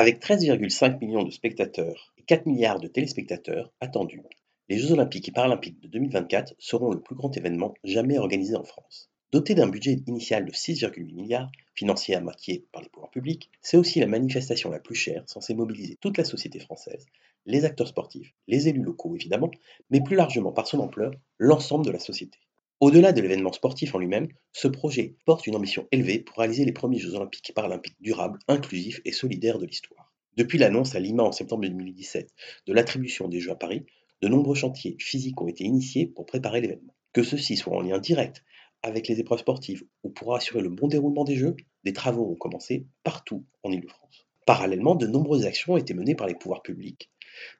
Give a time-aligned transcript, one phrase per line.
[0.00, 4.22] Avec 13,5 millions de spectateurs et 4 milliards de téléspectateurs attendus,
[4.70, 8.64] les Jeux olympiques et paralympiques de 2024 seront le plus grand événement jamais organisé en
[8.64, 9.10] France.
[9.30, 13.76] Doté d'un budget initial de 6,8 milliards, financé à moitié par les pouvoirs publics, c'est
[13.76, 17.04] aussi la manifestation la plus chère censée mobiliser toute la société française,
[17.44, 19.50] les acteurs sportifs, les élus locaux évidemment,
[19.90, 22.38] mais plus largement par son ampleur, l'ensemble de la société.
[22.80, 26.72] Au-delà de l'événement sportif en lui-même, ce projet porte une ambition élevée pour réaliser les
[26.72, 30.14] premiers Jeux olympiques paralympiques durables, inclusifs et solidaires de l'histoire.
[30.38, 32.32] Depuis l'annonce à Lima en septembre 2017
[32.66, 33.84] de l'attribution des Jeux à Paris,
[34.22, 36.94] de nombreux chantiers physiques ont été initiés pour préparer l'événement.
[37.12, 38.44] Que ceux-ci soient en lien direct
[38.82, 42.36] avec les épreuves sportives ou pour assurer le bon déroulement des Jeux, des travaux ont
[42.36, 44.26] commencé partout en Ile-de-France.
[44.46, 47.10] Parallèlement, de nombreuses actions ont été menées par les pouvoirs publics,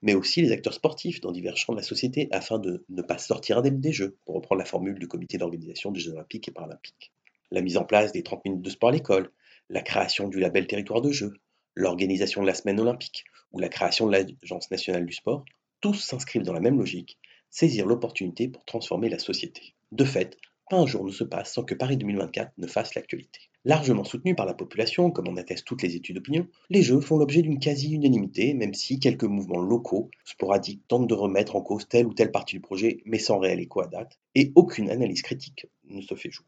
[0.03, 3.19] mais aussi les acteurs sportifs dans divers champs de la société afin de ne pas
[3.19, 6.53] sortir indemne des Jeux, pour reprendre la formule du comité d'organisation des Jeux olympiques et
[6.53, 7.13] paralympiques.
[7.51, 9.31] La mise en place des 30 minutes de sport à l'école,
[9.69, 11.35] la création du label territoire de jeux,
[11.75, 15.45] l'organisation de la semaine olympique ou la création de l'Agence nationale du sport,
[15.81, 17.19] tous s'inscrivent dans la même logique,
[17.49, 19.75] saisir l'opportunité pour transformer la société.
[19.93, 20.37] De fait,
[20.71, 23.41] pas un jour ne se passe sans que Paris 2024 ne fasse l'actualité.
[23.65, 27.19] Largement soutenu par la population, comme en attestent toutes les études d'opinion, les Jeux font
[27.19, 32.07] l'objet d'une quasi-unanimité, même si quelques mouvements locaux, sporadiques, tentent de remettre en cause telle
[32.07, 35.67] ou telle partie du projet, mais sans réel écho à date, et aucune analyse critique
[35.89, 36.47] ne se fait jour.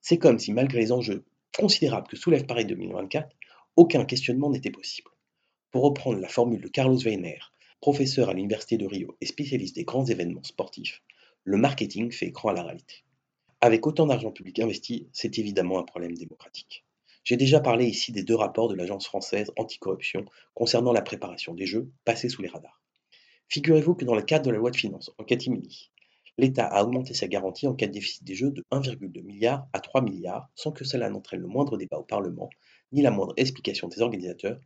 [0.00, 1.24] C'est comme si, malgré les enjeux
[1.56, 3.28] considérables que soulève Paris 2024,
[3.76, 5.12] aucun questionnement n'était possible.
[5.70, 7.38] Pour reprendre la formule de Carlos Weiner,
[7.80, 11.02] professeur à l'Université de Rio et spécialiste des grands événements sportifs,
[11.44, 13.04] le marketing fait écran à la réalité.
[13.62, 16.86] Avec autant d'argent public investi, c'est évidemment un problème démocratique.
[17.24, 21.66] J'ai déjà parlé ici des deux rapports de l'Agence française anticorruption concernant la préparation des
[21.66, 22.80] Jeux passés sous les radars.
[23.48, 25.90] Figurez-vous que dans le cadre de la loi de finances en catimini,
[26.38, 29.80] l'État a augmenté sa garantie en cas de déficit des Jeux de 1,2 milliard à
[29.80, 32.48] 3 milliards sans que cela n'entraîne le moindre débat au Parlement
[32.92, 34.58] ni la moindre explication des organisateurs,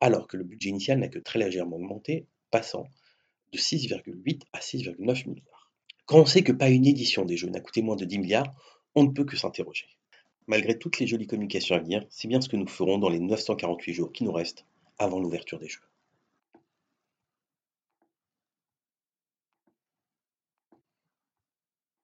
[0.00, 2.86] alors que le budget initial n'a que très légèrement augmenté, passant
[3.52, 5.55] de 6,8 à 6,9 milliards.
[6.06, 8.54] Quand on sait que pas une édition des Jeux n'a coûté moins de 10 milliards,
[8.94, 9.86] on ne peut que s'interroger.
[10.46, 13.18] Malgré toutes les jolies communications à venir, c'est bien ce que nous ferons dans les
[13.18, 14.64] 948 jours qui nous restent
[14.98, 15.80] avant l'ouverture des Jeux.